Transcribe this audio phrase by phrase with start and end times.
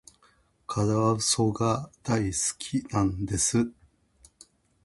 [0.65, 3.71] カワウソが大好きなんです。